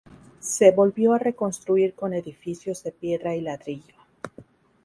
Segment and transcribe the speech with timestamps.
[0.39, 3.93] Se volvió a reconstruir con edificios de piedra y ladrillo.